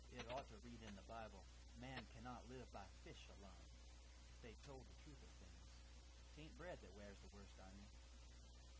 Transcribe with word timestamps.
It 0.17 0.25
ought 0.33 0.49
to 0.49 0.57
read 0.65 0.81
in 0.81 0.95
the 0.97 1.05
Bible, 1.05 1.45
'Man 1.77 2.01
cannot 2.17 2.41
live 2.49 2.65
by 2.73 2.87
fish 3.05 3.29
alone,' 3.37 3.75
if 4.33 4.41
they'd 4.41 4.61
told 4.65 4.89
the 4.89 4.97
truth 5.05 5.21
of 5.21 5.29
things; 5.37 5.69
'taint 6.33 6.57
bread 6.57 6.81
that 6.81 6.95
wears 6.97 7.19
the 7.21 7.29
worst 7.37 7.53
on 7.61 7.69
you! 7.77 7.85